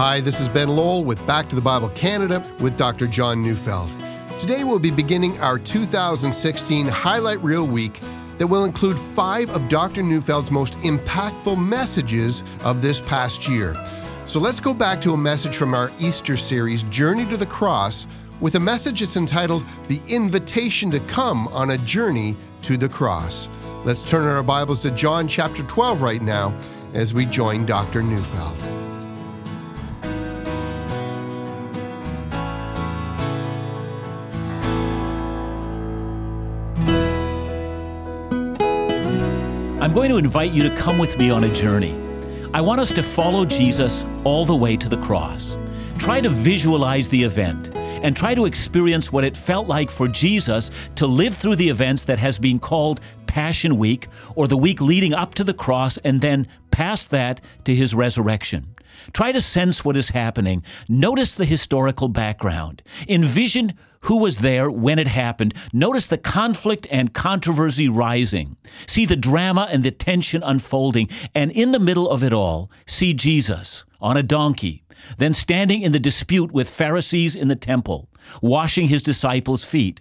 [0.00, 3.06] Hi, this is Ben Lowell with Back to the Bible Canada with Dr.
[3.06, 3.90] John Neufeld.
[4.38, 8.00] Today we'll be beginning our 2016 Highlight Reel Week
[8.38, 10.02] that will include five of Dr.
[10.02, 13.74] Neufeld's most impactful messages of this past year.
[14.24, 18.06] So let's go back to a message from our Easter series, Journey to the Cross,
[18.40, 23.50] with a message that's entitled The Invitation to Come on a Journey to the Cross.
[23.84, 26.58] Let's turn our Bibles to John chapter 12 right now
[26.94, 28.02] as we join Dr.
[28.02, 28.79] Neufeld.
[39.90, 42.00] I'm going to invite you to come with me on a journey.
[42.54, 45.58] I want us to follow Jesus all the way to the cross.
[45.98, 50.70] Try to visualize the event and try to experience what it felt like for Jesus
[50.94, 55.12] to live through the events that has been called Passion Week or the week leading
[55.12, 58.76] up to the cross and then past that to his resurrection.
[59.12, 60.62] Try to sense what is happening.
[60.88, 62.80] Notice the historical background.
[63.08, 65.54] Envision who was there when it happened.
[65.72, 68.56] Notice the conflict and controversy rising.
[68.86, 71.08] See the drama and the tension unfolding.
[71.34, 74.82] And in the middle of it all, see Jesus on a donkey,
[75.18, 78.08] then standing in the dispute with Pharisees in the temple,
[78.40, 80.00] washing his disciples' feet,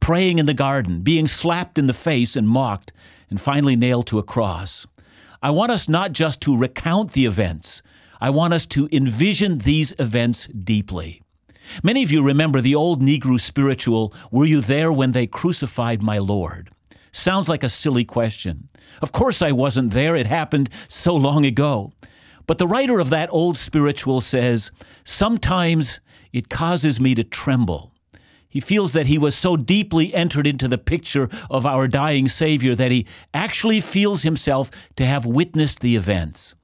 [0.00, 2.92] praying in the garden, being slapped in the face and mocked,
[3.28, 4.86] and finally nailed to a cross.
[5.42, 7.82] I want us not just to recount the events,
[8.20, 11.20] I want us to envision these events deeply.
[11.82, 16.18] Many of you remember the old Negro spiritual, Were you there when they crucified my
[16.18, 16.70] Lord?
[17.12, 18.68] Sounds like a silly question.
[19.00, 21.92] Of course I wasn't there, it happened so long ago.
[22.46, 24.70] But the writer of that old spiritual says,
[25.04, 26.00] Sometimes
[26.32, 27.92] it causes me to tremble.
[28.48, 32.74] He feels that he was so deeply entered into the picture of our dying Savior
[32.74, 36.54] that he actually feels himself to have witnessed the events.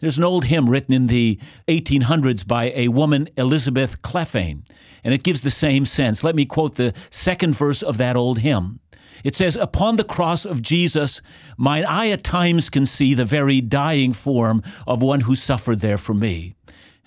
[0.00, 4.62] There's an old hymn written in the 1800s by a woman, Elizabeth Clephane,
[5.02, 6.22] and it gives the same sense.
[6.22, 8.80] Let me quote the second verse of that old hymn.
[9.24, 11.20] It says, Upon the cross of Jesus,
[11.56, 15.98] mine eye at times can see the very dying form of one who suffered there
[15.98, 16.54] for me.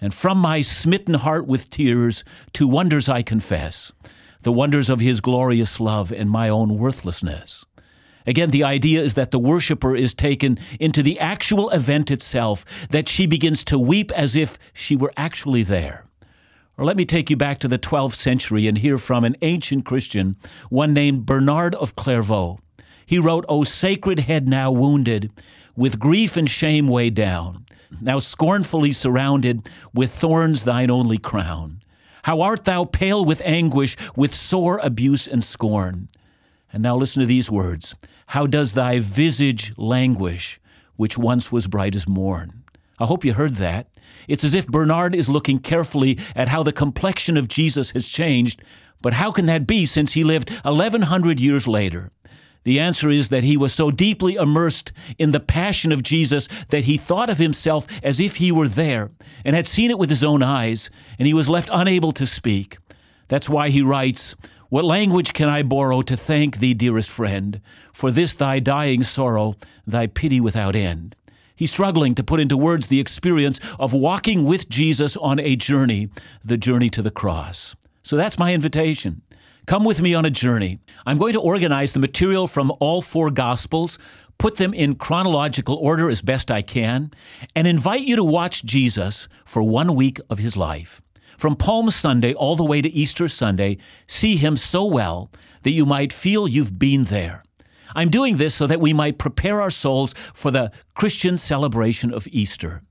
[0.01, 2.23] And from my smitten heart with tears,
[2.53, 3.91] two wonders I confess
[4.41, 7.63] the wonders of his glorious love and my own worthlessness.
[8.25, 13.09] Again, the idea is that the worshiper is taken into the actual event itself, that
[13.09, 16.05] she begins to weep as if she were actually there.
[16.77, 19.85] Or let me take you back to the 12th century and hear from an ancient
[19.85, 20.35] Christian,
[20.69, 22.59] one named Bernard of Clairvaux.
[23.05, 25.31] He wrote, O sacred head now wounded,
[25.75, 27.65] with grief and shame weighed down,
[27.99, 31.81] now scornfully surrounded with thorns thine only crown.
[32.23, 36.07] How art thou pale with anguish, with sore abuse and scorn?
[36.73, 37.95] And now listen to these words
[38.27, 40.59] How does thy visage languish,
[40.95, 42.63] which once was bright as morn?
[42.99, 43.87] I hope you heard that.
[44.27, 48.61] It's as if Bernard is looking carefully at how the complexion of Jesus has changed,
[49.01, 52.11] but how can that be since he lived 1100 years later?
[52.63, 56.83] The answer is that he was so deeply immersed in the passion of Jesus that
[56.83, 59.09] he thought of himself as if he were there
[59.43, 62.77] and had seen it with his own eyes, and he was left unable to speak.
[63.27, 64.35] That's why he writes,
[64.71, 67.59] what language can I borrow to thank thee, dearest friend,
[67.91, 71.13] for this thy dying sorrow, thy pity without end?
[71.57, 76.07] He's struggling to put into words the experience of walking with Jesus on a journey,
[76.41, 77.75] the journey to the cross.
[78.03, 79.23] So that's my invitation.
[79.65, 80.79] Come with me on a journey.
[81.05, 83.99] I'm going to organize the material from all four Gospels,
[84.37, 87.11] put them in chronological order as best I can,
[87.57, 91.01] and invite you to watch Jesus for one week of his life.
[91.41, 95.31] From Palm Sunday all the way to Easter Sunday, see him so well
[95.63, 97.41] that you might feel you've been there.
[97.95, 102.27] I'm doing this so that we might prepare our souls for the Christian celebration of
[102.27, 102.83] Easter.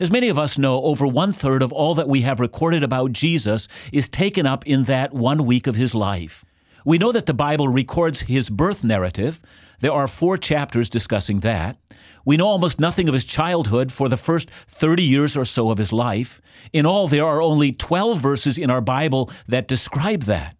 [0.00, 3.12] As many of us know, over one third of all that we have recorded about
[3.12, 6.44] Jesus is taken up in that one week of his life.
[6.84, 9.40] We know that the Bible records his birth narrative.
[9.82, 11.76] There are four chapters discussing that.
[12.24, 15.78] We know almost nothing of his childhood for the first 30 years or so of
[15.78, 16.40] his life.
[16.72, 20.56] In all, there are only 12 verses in our Bible that describe that.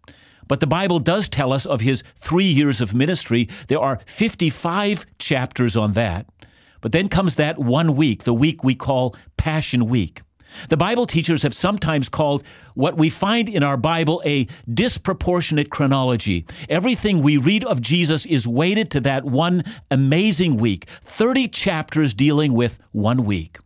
[0.49, 3.47] But the Bible does tell us of his three years of ministry.
[3.69, 6.25] There are 55 chapters on that.
[6.81, 10.21] But then comes that one week, the week we call Passion Week.
[10.69, 12.43] The Bible teachers have sometimes called
[12.75, 16.45] what we find in our Bible a disproportionate chronology.
[16.69, 22.53] Everything we read of Jesus is weighted to that one amazing week, 30 chapters dealing
[22.53, 23.59] with one week.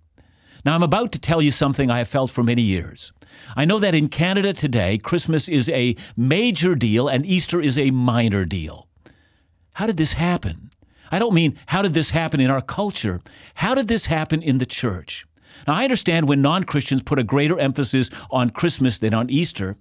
[0.66, 3.14] Now, I'm about to tell you something I have felt for many years.
[3.56, 7.92] I know that in Canada today, Christmas is a major deal and Easter is a
[7.92, 8.88] minor deal.
[9.76, 10.72] How did this happen?
[11.12, 13.22] I don't mean how did this happen in our culture?
[13.56, 15.26] How did this happen in the church?
[15.66, 19.78] Now, I understand when non Christians put a greater emphasis on Christmas than on Easter.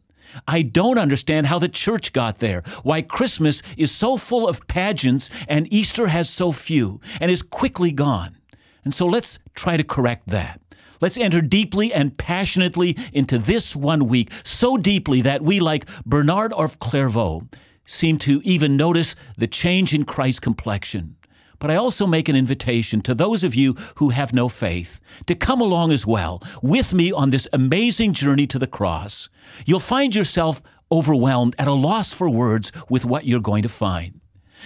[0.47, 5.31] I don't understand how the church got there, why Christmas is so full of pageants
[5.49, 8.37] and Easter has so few and is quickly gone.
[8.85, 10.61] And so let's try to correct that.
[11.01, 16.53] Let's enter deeply and passionately into this one week, so deeply that we, like Bernard
[16.55, 17.43] of Clairvaux,
[17.87, 21.17] seem to even notice the change in Christ's complexion.
[21.59, 25.35] But I also make an invitation to those of you who have no faith to
[25.35, 29.29] come along as well with me on this amazing journey to the cross.
[29.65, 30.63] You'll find yourself
[30.93, 34.21] overwhelmed at a loss for words with what you're going to find.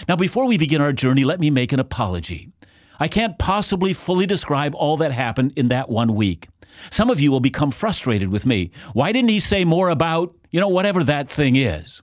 [0.08, 2.52] Now, before we begin our journey, let me make an apology.
[2.98, 6.48] I can't possibly fully describe all that happened in that one week.
[6.90, 8.70] Some of you will become frustrated with me.
[8.92, 12.02] Why didn't he say more about, you know, whatever that thing is?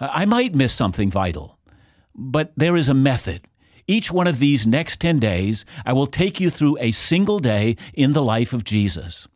[0.00, 1.58] I might miss something vital,
[2.14, 3.46] but there is a method.
[3.92, 7.76] Each one of these next 10 days, I will take you through a single day
[7.92, 9.28] in the life of Jesus.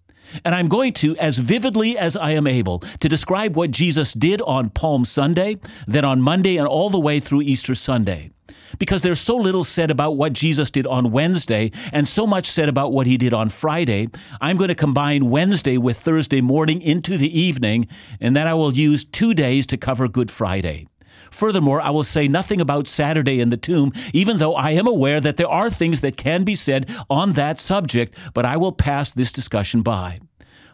[0.47, 4.41] And I'm going to, as vividly as I am able, to describe what Jesus did
[4.41, 8.31] on Palm Sunday, then on Monday, and all the way through Easter Sunday
[8.79, 12.69] because there's so little said about what Jesus did on Wednesday and so much said
[12.69, 14.09] about what he did on Friday,
[14.41, 17.87] I'm going to combine Wednesday with Thursday morning into the evening,
[18.21, 20.89] and then I will use two days to cover Good Friday.
[21.37, 25.21] Furthermore, I will say nothing about Saturday in the tomb, even though I am aware
[25.21, 29.13] that there are things that can be said on that subject, but I will pass
[29.13, 30.19] this discussion by.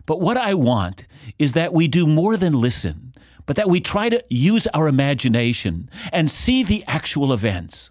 [0.07, 1.07] But what I want
[1.39, 3.13] is that we do more than listen
[3.47, 7.91] but that we try to use our imagination and see the actual events.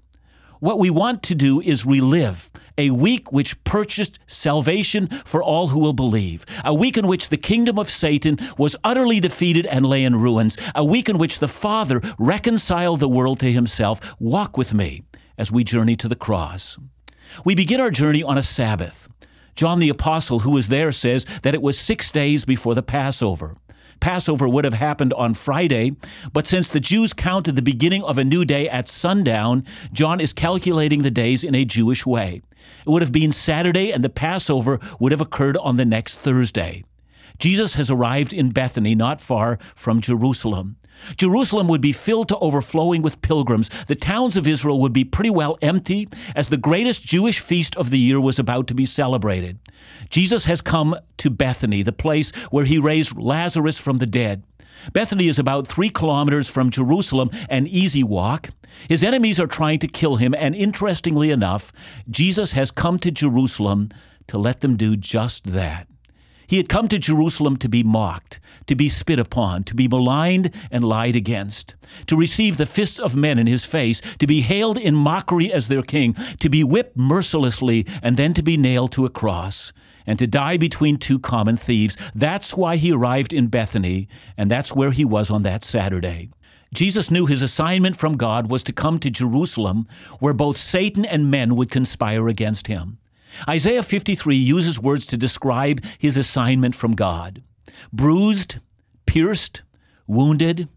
[0.60, 2.50] What we want to do is relive
[2.82, 7.38] a week which purchased salvation for all who will believe, a week in which the
[7.38, 11.48] kingdom of Satan was utterly defeated and lay in ruins, a week in which the
[11.48, 14.16] Father reconciled the world to himself.
[14.20, 15.04] Walk with me
[15.38, 16.80] as we journey to the cross.
[17.46, 19.08] We begin our journey on a Sabbath.
[19.56, 23.58] John the Apostle, who was there, says that it was six days before the Passover.
[24.02, 25.96] Passover would have happened on Friday,
[26.34, 29.64] but since the Jews counted the beginning of a new day at sundown,
[29.94, 32.42] John is calculating the days in a Jewish way.
[32.86, 36.84] It would have been Saturday, and the Passover would have occurred on the next Thursday.
[37.40, 40.78] Jesus has arrived in Bethany, not far from Jerusalem.
[41.18, 43.70] Jerusalem would be filled to overflowing with pilgrims.
[43.88, 47.90] The towns of Israel would be pretty well empty as the greatest Jewish feast of
[47.90, 49.60] the year was about to be celebrated.
[50.10, 54.44] Jesus has come to Bethany, the place where he raised Lazarus from the dead.
[54.94, 58.50] Bethany is about three kilometers from Jerusalem, an easy walk.
[58.90, 61.72] His enemies are trying to kill him, and interestingly enough,
[62.10, 63.90] Jesus has come to Jerusalem
[64.28, 65.88] to let them do just that.
[66.52, 70.54] He had come to Jerusalem to be mocked, to be spit upon, to be maligned
[70.70, 71.76] and lied against,
[72.08, 75.70] to receive the fists of men in his face, to be hailed in mockery as
[75.70, 79.72] their king, to be whipped mercilessly, and then to be nailed to a cross,
[80.06, 81.96] and to die between two common thieves.
[82.14, 86.32] That's why he arrived in Bethany, and that's where he was on that Saturday.
[86.74, 89.88] Jesus knew his assignment from God was to come to Jerusalem,
[90.20, 92.98] where both Satan and men would conspire against him.
[93.48, 97.44] Isaiah 53 uses words to describe his assignment from God
[97.94, 98.60] bruised,
[99.06, 99.64] pierced,
[100.08, 100.68] wounded,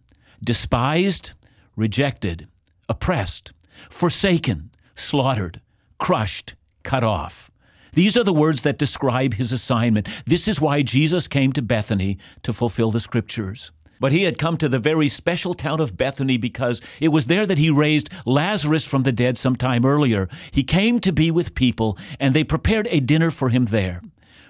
[0.43, 1.33] despised,
[1.77, 2.47] rejected,
[2.89, 3.53] oppressed,
[3.91, 5.61] forsaken, slaughtered,
[5.99, 7.51] crushed, cut off.
[7.93, 10.08] These are the words that describe his assignment.
[10.27, 13.70] This is why Jesus came to Bethany to fulfill the scriptures.
[14.05, 17.46] But he had come to the very special town of Bethany because it was there
[17.46, 20.29] that he raised Lazarus from the dead some time earlier.
[20.51, 24.03] He came to be with people, and they prepared a dinner for him there.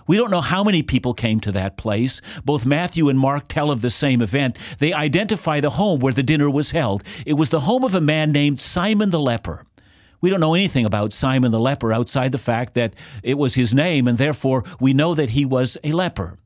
[0.09, 2.21] We don't know how many people came to that place.
[2.45, 4.59] Both Matthew and Mark tell of the same event.
[4.81, 7.05] They identify the home where the dinner was held.
[7.25, 9.65] It was the home of a man named Simon the leper.
[10.21, 13.73] We don't know anything about Simon the leper outside the fact that it was his
[13.73, 16.39] name, and therefore we know that he was a leper.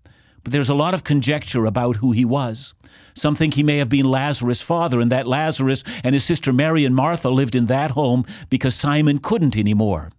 [0.48, 2.72] But there's a lot of conjecture about who he was.
[3.12, 6.86] Some think he may have been Lazarus' father, and that Lazarus and his sister Mary
[6.86, 10.10] and Martha lived in that home because Simon couldn't anymore.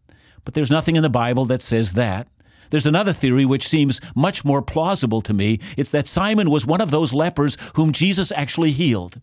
[0.46, 2.28] But there's nothing in the Bible that says that.
[2.70, 5.62] There's another theory which seems much more plausible to me.
[5.78, 9.20] It's that Simon was one of those lepers whom Jesus actually healed.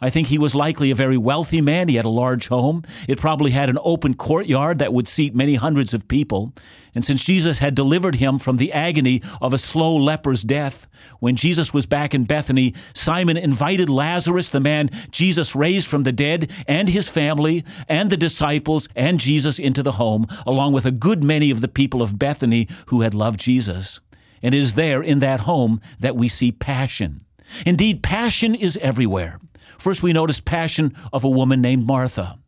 [0.00, 1.88] I think he was likely a very wealthy man.
[1.88, 2.84] He had a large home.
[3.08, 6.52] It probably had an open courtyard that would seat many hundreds of people.
[6.94, 10.86] And since Jesus had delivered him from the agony of a slow leper's death,
[11.18, 16.12] when Jesus was back in Bethany, Simon invited Lazarus, the man Jesus raised from the
[16.12, 20.92] dead, and his family, and the disciples, and Jesus into the home, along with a
[20.92, 24.00] good many of the people of Bethany who had loved Jesus.
[24.42, 27.20] And it is there in that home that we see passion.
[27.66, 29.40] Indeed, passion is everywhere.
[29.78, 32.38] First, we notice passion of a woman named Martha.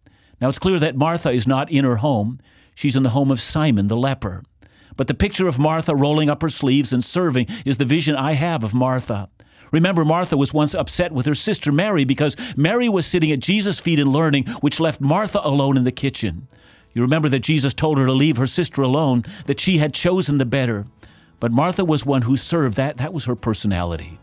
[0.41, 2.41] Now, it's clear that Martha is not in her home.
[2.75, 4.43] She's in the home of Simon the leper.
[4.97, 8.33] But the picture of Martha rolling up her sleeves and serving is the vision I
[8.33, 9.29] have of Martha.
[9.73, 13.79] Remember, Martha was once upset with her sister Mary because Mary was sitting at Jesus'
[13.79, 16.49] feet and learning, which left Martha alone in the kitchen.
[16.93, 20.39] You remember that Jesus told her to leave her sister alone, that she had chosen
[20.39, 20.87] the better.
[21.39, 22.77] But Martha was one who served.
[22.77, 24.20] That, that was her personality.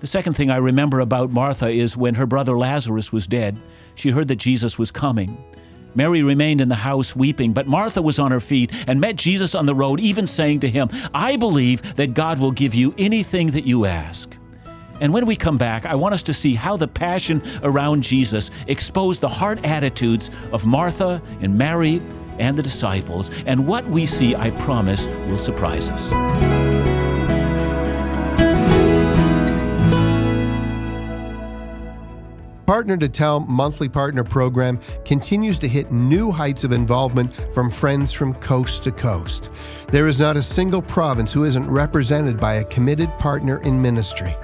[0.00, 3.56] The second thing I remember about Martha is when her brother Lazarus was dead,
[3.94, 5.42] she heard that Jesus was coming.
[5.94, 9.54] Mary remained in the house weeping, but Martha was on her feet and met Jesus
[9.54, 13.52] on the road, even saying to him, I believe that God will give you anything
[13.52, 14.36] that you ask.
[15.00, 18.50] And when we come back, I want us to see how the passion around Jesus
[18.66, 22.00] exposed the heart attitudes of Martha and Mary
[22.38, 23.30] and the disciples.
[23.46, 26.63] And what we see, I promise, will surprise us.
[32.74, 38.10] Partner to Tell monthly partner program continues to hit new heights of involvement from friends
[38.10, 39.52] from coast to coast.
[39.92, 44.34] There is not a single province who isn't represented by a committed partner in ministry.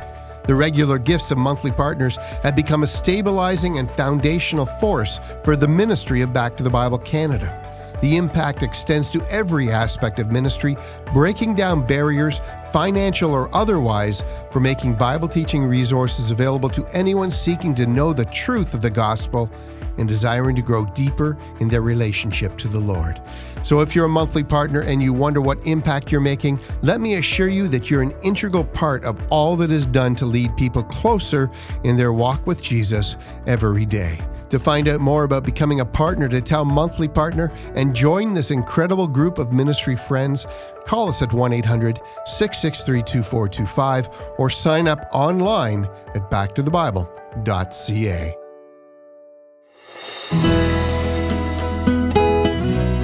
[0.46, 5.66] The regular gifts of monthly partners have become a stabilizing and foundational force for the
[5.66, 7.69] ministry of Back to the Bible Canada.
[8.00, 10.76] The impact extends to every aspect of ministry,
[11.12, 12.40] breaking down barriers,
[12.72, 18.24] financial or otherwise, for making Bible teaching resources available to anyone seeking to know the
[18.26, 19.50] truth of the gospel
[19.98, 23.20] and desiring to grow deeper in their relationship to the Lord.
[23.62, 27.16] So, if you're a monthly partner and you wonder what impact you're making, let me
[27.16, 30.82] assure you that you're an integral part of all that is done to lead people
[30.82, 31.50] closer
[31.84, 34.18] in their walk with Jesus every day.
[34.50, 38.50] To find out more about becoming a partner to Tell Monthly Partner and join this
[38.50, 40.44] incredible group of ministry friends,
[40.86, 48.34] call us at 1 800 663 2425 or sign up online at backtothebible.ca.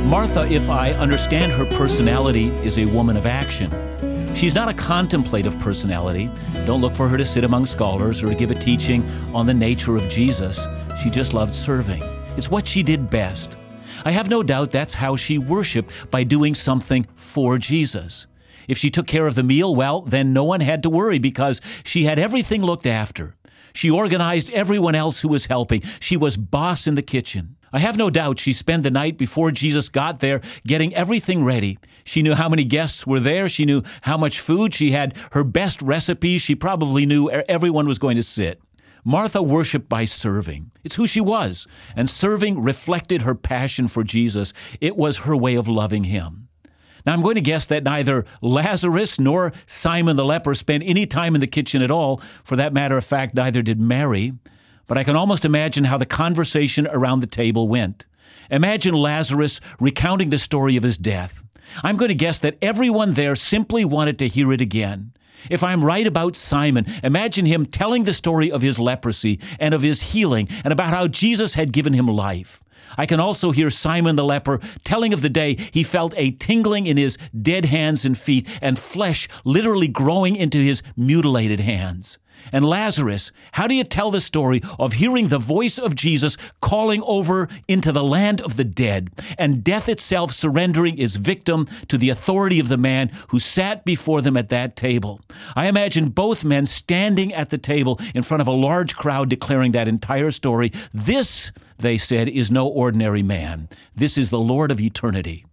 [0.05, 4.35] Martha, if I understand her personality, is a woman of action.
[4.35, 6.31] She's not a contemplative personality.
[6.65, 9.55] Don't look for her to sit among scholars or to give a teaching on the
[9.55, 10.67] nature of Jesus.
[11.03, 12.03] She just loved serving.
[12.37, 13.57] It's what she did best.
[14.05, 18.27] I have no doubt that's how she worshiped by doing something for Jesus.
[18.69, 21.61] If she took care of the meal, well, then no one had to worry because
[21.85, 23.37] she had everything looked after.
[23.73, 25.83] She organized everyone else who was helping.
[26.01, 27.57] She was boss in the kitchen.
[27.73, 31.79] I have no doubt she spent the night before Jesus got there getting everything ready.
[32.05, 33.49] She knew how many guests were there.
[33.49, 34.73] She knew how much food.
[34.73, 36.41] She had her best recipes.
[36.41, 38.63] She probably knew everyone was going to sit.
[39.09, 40.73] Martha worshiped by serving.
[40.83, 41.69] It's who she was.
[41.95, 44.53] And serving reflected her passion for Jesus.
[44.81, 46.49] It was her way of loving him.
[47.07, 51.37] Now, I'm going to guess that neither Lazarus nor Simon the leper spent any time
[51.37, 52.21] in the kitchen at all.
[52.43, 54.33] For that matter of fact, neither did Mary.
[54.89, 58.07] But I can almost imagine how the conversation around the table went.
[58.51, 61.45] Imagine Lazarus recounting the story of his death.
[61.85, 65.13] I'm going to guess that everyone there simply wanted to hear it again.
[65.51, 69.83] If I'm right about Simon, imagine him telling the story of his leprosy and of
[69.83, 72.63] his healing and about how Jesus had given him life.
[72.97, 76.87] I can also hear Simon the leper telling of the day he felt a tingling
[76.87, 82.19] in his dead hands and feet and flesh literally growing into his mutilated hands.
[82.53, 87.03] And Lazarus, how do you tell the story of hearing the voice of Jesus calling
[87.03, 92.11] over into the land of the dead, and death itself surrendering its victim to the
[92.11, 95.21] authority of the man who sat before them at that table?
[95.55, 99.73] I imagine both men standing at the table in front of a large crowd declaring
[99.73, 100.73] that entire story.
[100.93, 103.69] This, they said, is no ordinary man.
[103.95, 105.45] This is the Lord of eternity.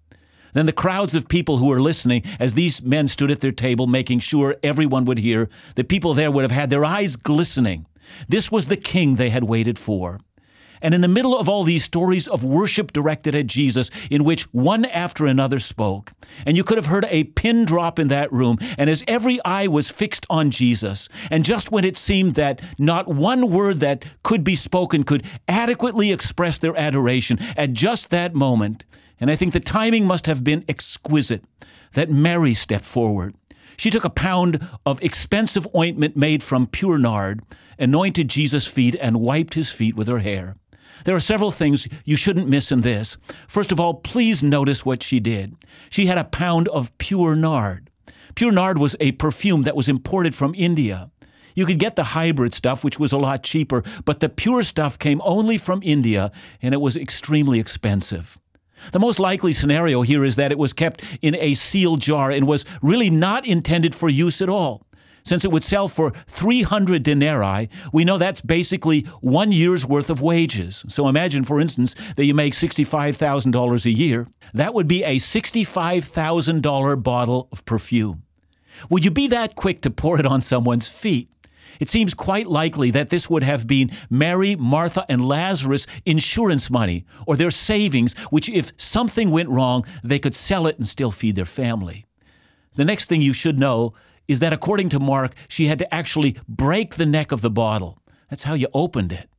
[0.53, 3.87] Then the crowds of people who were listening, as these men stood at their table,
[3.87, 7.85] making sure everyone would hear, the people there would have had their eyes glistening.
[8.27, 10.19] This was the king they had waited for.
[10.83, 14.43] And in the middle of all these stories of worship directed at Jesus, in which
[14.53, 16.11] one after another spoke,
[16.45, 19.67] and you could have heard a pin drop in that room, and as every eye
[19.67, 24.43] was fixed on Jesus, and just when it seemed that not one word that could
[24.43, 28.83] be spoken could adequately express their adoration, at just that moment,
[29.19, 31.43] and I think the timing must have been exquisite
[31.93, 33.35] that Mary stepped forward.
[33.77, 37.41] She took a pound of expensive ointment made from pure nard,
[37.79, 40.57] anointed Jesus' feet, and wiped his feet with her hair.
[41.05, 43.17] There are several things you shouldn't miss in this.
[43.47, 45.55] First of all, please notice what she did.
[45.89, 47.89] She had a pound of pure nard.
[48.35, 51.09] Pure nard was a perfume that was imported from India.
[51.55, 54.97] You could get the hybrid stuff, which was a lot cheaper, but the pure stuff
[54.97, 58.39] came only from India and it was extremely expensive.
[58.91, 62.47] The most likely scenario here is that it was kept in a sealed jar and
[62.47, 64.85] was really not intended for use at all.
[65.25, 70.21] Since it would sell for 300 denarii, we know that's basically one year's worth of
[70.21, 70.83] wages.
[70.89, 74.27] So imagine, for instance, that you make $65,000 a year.
[74.53, 78.23] That would be a $65,000 bottle of perfume.
[78.89, 81.29] Would you be that quick to pour it on someone's feet?
[81.79, 87.05] It seems quite likely that this would have been Mary, Martha, and Lazarus' insurance money,
[87.27, 91.35] or their savings, which, if something went wrong, they could sell it and still feed
[91.35, 92.05] their family.
[92.75, 93.93] The next thing you should know
[94.27, 98.01] is that according to Mark, she had to actually break the neck of the bottle.
[98.29, 99.29] That's how you opened it.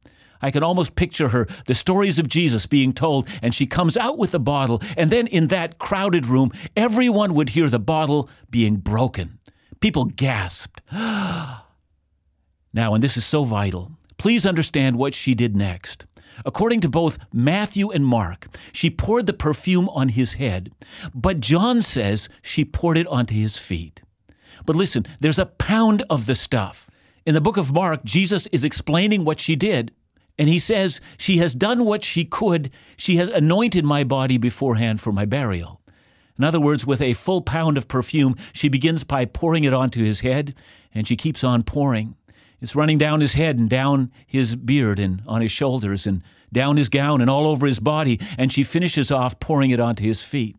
[0.43, 4.19] I can almost picture her, the stories of Jesus being told, and she comes out
[4.19, 8.77] with the bottle, and then in that crowded room, everyone would hear the bottle being
[8.77, 9.39] broken.
[9.81, 10.83] People gasped.
[10.93, 11.64] Ah!
[12.75, 16.05] Now, and this is so vital, please understand what she did next.
[16.45, 20.73] According to both Matthew and Mark, she poured the perfume on his head,
[21.15, 24.03] but John says she poured it onto his feet.
[24.67, 26.91] But listen, there's a pound of the stuff.
[27.25, 29.93] In the book of Mark, Jesus is explaining what she did,
[30.39, 32.71] and he says, She has done what she could.
[32.97, 35.81] She has anointed my body beforehand for my burial.
[36.37, 40.03] In other words, with a full pound of perfume, she begins by pouring it onto
[40.03, 40.57] his head,
[40.93, 42.17] and she keeps on pouring.
[42.65, 46.79] It's running down his head and down his beard and on his shoulders and down
[46.79, 50.23] his gown and all over his body, and she finishes off pouring it onto his
[50.23, 50.57] feet.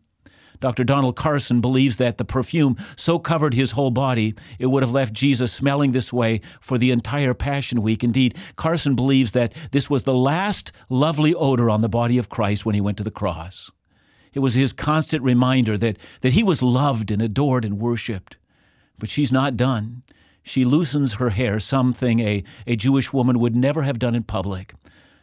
[0.60, 0.84] Dr.
[0.84, 5.14] Donald Carson believes that the perfume so covered his whole body, it would have left
[5.14, 8.04] Jesus smelling this way for the entire Passion Week.
[8.04, 12.64] Indeed, Carson believes that this was the last lovely odor on the body of Christ
[12.64, 13.72] when he went to the cross.
[14.32, 18.36] It was his constant reminder that, that he was loved and adored and worshiped.
[18.96, 20.04] But she's not done.
[20.46, 24.74] She loosens her hair, something a, a Jewish woman would never have done in public.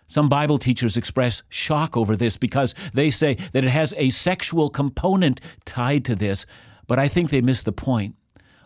[0.05, 4.69] Some Bible teachers express shock over this because they say that it has a sexual
[4.69, 6.45] component tied to this,
[6.87, 8.15] but I think they miss the point.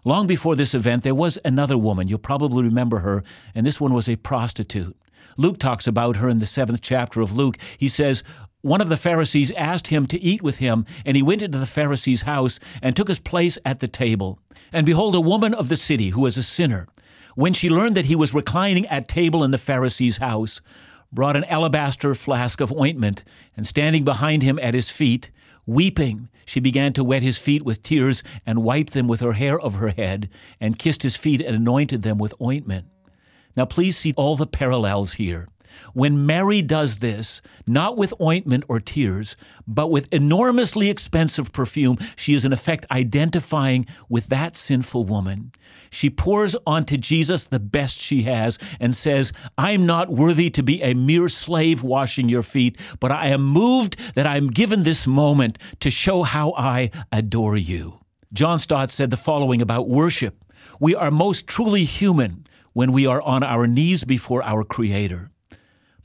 [0.03, 2.07] Long before this event, there was another woman.
[2.07, 3.23] You'll probably remember her,
[3.53, 4.97] and this one was a prostitute.
[5.37, 7.59] Luke talks about her in the seventh chapter of Luke.
[7.77, 8.23] He says,
[8.61, 11.65] one of the Pharisees asked him to eat with him, and he went into the
[11.65, 14.39] Pharisee's house and took his place at the table.
[14.73, 16.87] And behold, a woman of the city who was a sinner,
[17.35, 20.59] when she learned that he was reclining at table in the Pharisee's house,
[21.11, 23.23] brought an alabaster flask of ointment,
[23.55, 25.31] and standing behind him at his feet,
[25.65, 29.59] weeping, she began to wet his feet with tears and wiped them with her hair
[29.59, 32.87] of her head, and kissed his feet and anointed them with ointment.
[33.55, 35.47] Now, please see all the parallels here.
[35.93, 39.35] When Mary does this, not with ointment or tears,
[39.67, 45.51] but with enormously expensive perfume, she is in effect identifying with that sinful woman.
[45.89, 50.81] She pours onto Jesus the best she has and says, I'm not worthy to be
[50.81, 55.07] a mere slave washing your feet, but I am moved that I am given this
[55.07, 57.99] moment to show how I adore you.
[58.33, 60.43] John Stott said the following about worship
[60.79, 65.31] We are most truly human when we are on our knees before our Creator.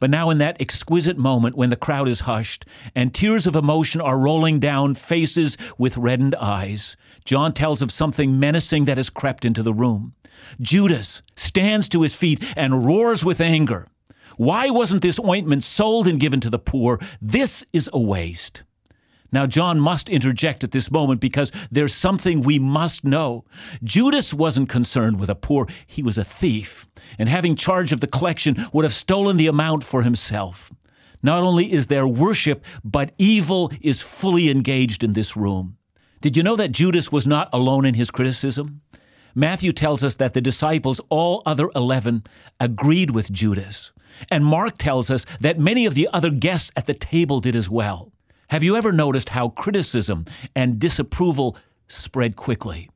[0.03, 4.01] But now, in that exquisite moment when the crowd is hushed and tears of emotion
[4.01, 9.45] are rolling down faces with reddened eyes, John tells of something menacing that has crept
[9.45, 10.15] into the room.
[10.61, 13.87] Judas stands to his feet and roars with anger.
[14.37, 16.99] Why wasn't this ointment sold and given to the poor?
[17.21, 18.65] This is a waste.
[19.33, 23.45] Now, John must interject at this moment because there's something we must know.
[23.83, 26.87] Judas wasn't concerned with a poor, he was a thief,
[27.19, 30.71] and having charge of the collection would have stolen the amount for himself.
[31.23, 35.77] Not only is there worship, but evil is fully engaged in this room.
[36.21, 38.83] Did you know that Judas was not alone in his criticism?
[39.35, 42.25] Matthew tells us that the disciples, all other 11,
[42.61, 43.93] agreed with Judas.
[44.31, 47.71] And Mark tells us that many of the other guests at the table did as
[47.71, 48.12] well.
[48.53, 51.57] Have you ever noticed how criticism and disapproval
[51.89, 52.91] spread quickly?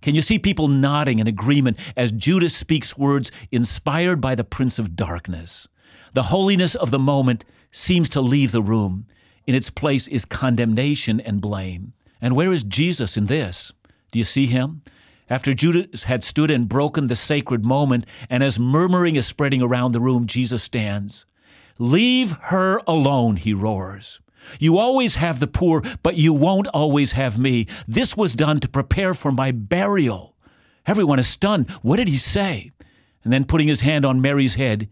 [0.00, 4.78] Can you see people nodding in agreement as Judas speaks words inspired by the Prince
[4.78, 5.68] of Darkness?
[6.14, 9.04] The holiness of the moment seems to leave the room.
[9.46, 11.92] In its place is condemnation and blame.
[12.22, 13.70] And where is Jesus in this?
[14.12, 14.80] Do you see him?
[15.28, 19.92] After Judas had stood and broken the sacred moment, and as murmuring is spreading around
[19.92, 21.26] the room, Jesus stands.
[21.78, 24.18] Leave her alone, he roars.
[24.58, 27.66] You always have the poor, but you won't always have me.
[27.86, 30.34] This was done to prepare for my burial.
[30.86, 31.70] Everyone is stunned.
[31.82, 32.72] What did he say?
[33.24, 34.88] And then putting his hand on Mary's head,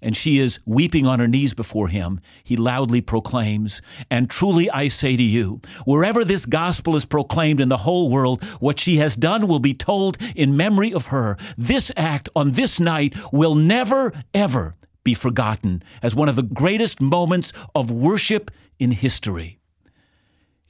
[0.00, 4.88] and she is weeping on her knees before him, he loudly proclaims, And truly I
[4.88, 9.16] say to you, wherever this gospel is proclaimed in the whole world, what she has
[9.16, 11.36] done will be told in memory of her.
[11.56, 17.00] This act on this night will never, ever be forgotten as one of the greatest
[17.00, 19.58] moments of worship in history.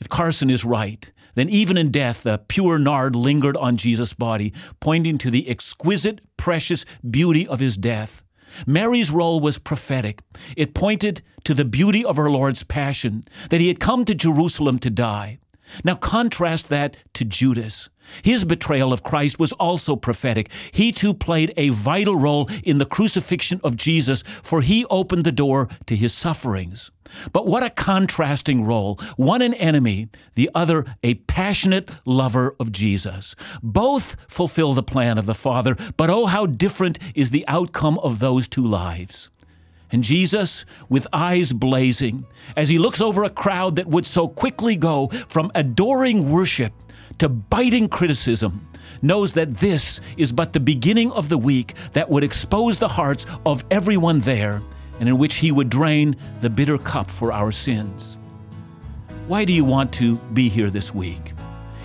[0.00, 4.52] If Carson is right, then even in death, the pure nard lingered on Jesus' body,
[4.80, 8.22] pointing to the exquisite, precious beauty of his death.
[8.66, 10.20] Mary's role was prophetic.
[10.56, 14.78] It pointed to the beauty of our Lord's passion, that he had come to Jerusalem
[14.80, 15.38] to die.
[15.84, 17.88] Now contrast that to Judas.
[18.22, 20.50] His betrayal of Christ was also prophetic.
[20.72, 25.32] He too played a vital role in the crucifixion of Jesus, for he opened the
[25.32, 26.90] door to his sufferings.
[27.32, 28.98] But what a contrasting role.
[29.16, 33.34] One an enemy, the other a passionate lover of Jesus.
[33.62, 38.18] Both fulfill the plan of the Father, but oh, how different is the outcome of
[38.18, 39.30] those two lives.
[39.90, 44.76] And Jesus, with eyes blazing, as he looks over a crowd that would so quickly
[44.76, 46.72] go from adoring worship
[47.18, 48.68] to biting criticism,
[49.02, 53.26] knows that this is but the beginning of the week that would expose the hearts
[53.46, 54.62] of everyone there
[55.00, 58.18] and in which he would drain the bitter cup for our sins.
[59.26, 61.32] Why do you want to be here this week?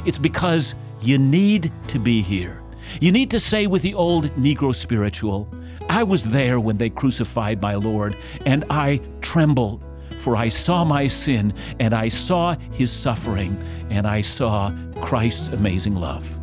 [0.06, 2.62] It's because you need to be here.
[3.00, 5.48] You need to say with the old Negro spiritual,
[5.94, 9.84] I was there when they crucified my Lord, and I trembled,
[10.18, 13.56] for I saw my sin, and I saw his suffering,
[13.92, 16.40] and I saw Christ's amazing love.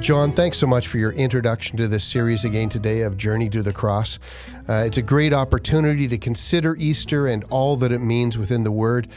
[0.00, 3.60] John, thanks so much for your introduction to this series again today of Journey to
[3.60, 4.20] the Cross.
[4.68, 8.70] Uh, it's a great opportunity to consider Easter and all that it means within the
[8.70, 9.08] Word.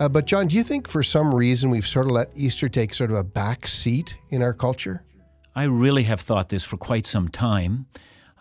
[0.00, 2.94] Uh, but, John, do you think for some reason we've sort of let Easter take
[2.94, 5.04] sort of a back seat in our culture?
[5.54, 7.86] I really have thought this for quite some time.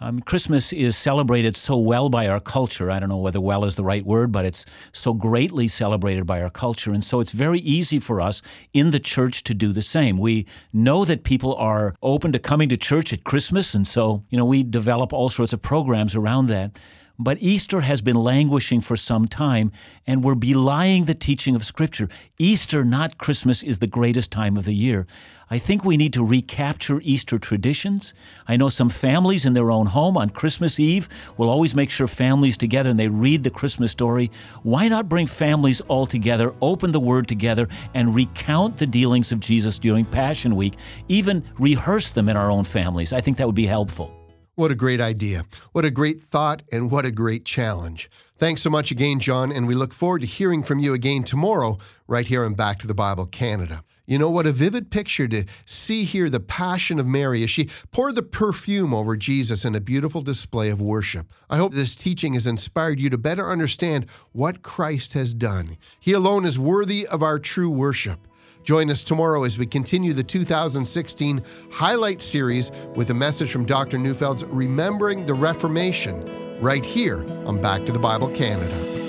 [0.01, 2.89] Um, Christmas is celebrated so well by our culture.
[2.89, 6.41] I don't know whether well is the right word, but it's so greatly celebrated by
[6.41, 6.91] our culture.
[6.91, 8.41] And so it's very easy for us
[8.73, 10.17] in the church to do the same.
[10.17, 13.75] We know that people are open to coming to church at Christmas.
[13.75, 16.79] And so, you know, we develop all sorts of programs around that.
[17.19, 19.71] But Easter has been languishing for some time,
[20.07, 22.09] and we're belying the teaching of Scripture.
[22.39, 25.05] Easter, not Christmas, is the greatest time of the year.
[25.51, 28.15] I think we need to recapture Easter traditions.
[28.47, 32.07] I know some families in their own home on Christmas Eve will always make sure
[32.07, 34.31] families together and they read the Christmas story.
[34.63, 39.39] Why not bring families all together, open the Word together, and recount the dealings of
[39.39, 40.77] Jesus during Passion Week,
[41.09, 43.13] even rehearse them in our own families?
[43.13, 44.22] I think that would be helpful.
[44.55, 45.45] What a great idea.
[45.71, 48.07] What a great thought, and what a great challenge.
[48.37, 51.79] Thanks so much again, John, and we look forward to hearing from you again tomorrow,
[52.07, 53.83] right here on Back to the Bible Canada.
[54.05, 57.69] You know what a vivid picture to see here the passion of Mary as she
[57.91, 61.33] poured the perfume over Jesus in a beautiful display of worship.
[61.49, 65.77] I hope this teaching has inspired you to better understand what Christ has done.
[65.99, 68.27] He alone is worthy of our true worship.
[68.63, 73.97] Join us tomorrow as we continue the 2016 Highlight Series with a message from Dr.
[73.97, 79.02] Neufeld's Remembering the Reformation, right here on Back to the Bible Canada.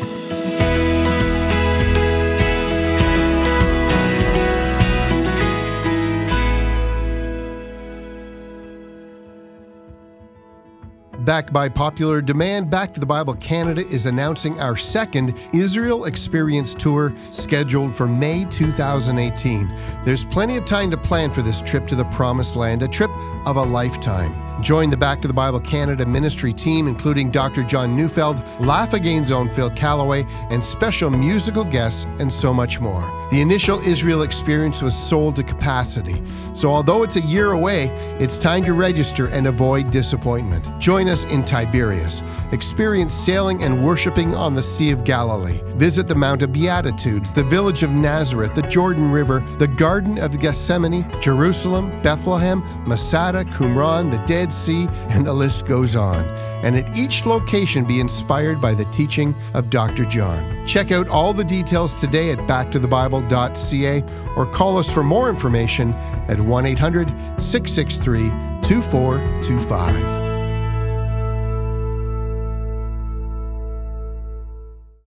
[11.25, 16.75] Backed by popular demand, Back to the Bible Canada is announcing our second Israel Experience
[16.75, 19.75] Tour scheduled for May 2018.
[20.05, 23.11] There's plenty of time to plan for this trip to the Promised Land, a trip
[23.47, 24.54] of a lifetime.
[24.61, 27.65] Join the Back to the Bible Canada ministry team, including Dr.
[27.65, 33.03] John Neufeld, Laugh Again's own Phil Callaway, and special musical guests, and so much more.
[33.31, 36.23] The initial Israel experience was sold to capacity,
[36.55, 37.89] so although it's a year away,
[38.21, 40.69] it's time to register and avoid disappointment.
[40.81, 42.23] Join us in Tiberias.
[42.53, 45.61] Experience sailing and worshiping on the Sea of Galilee.
[45.75, 50.39] Visit the Mount of Beatitudes, the village of Nazareth, the Jordan River, the Garden of
[50.39, 56.25] Gethsemane, Jerusalem, Bethlehem, Masada, Qumran, the Dead Sea, and the list goes on.
[56.65, 60.05] And at each location be inspired by the teaching of Dr.
[60.05, 60.67] John.
[60.67, 64.05] Check out all the details today at backtothebible.ca
[64.37, 65.93] or call us for more information
[66.29, 68.31] at 1 800 663
[68.63, 70.24] 2425.